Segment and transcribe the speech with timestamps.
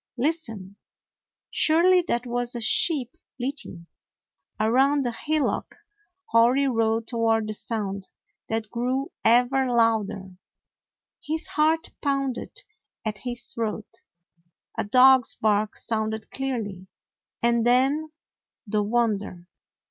[0.17, 0.77] Listen!
[1.51, 3.85] Surely that was a sheep bleating!
[4.59, 5.75] Around a hillock
[6.31, 8.09] Hori rode toward the sound
[8.47, 10.31] that grew ever louder.
[11.23, 12.63] His heart pounded
[13.05, 14.01] at his throat.
[14.75, 16.87] A dog's bark sounded clearly,
[17.43, 18.11] and then,
[18.65, 19.45] the wonder!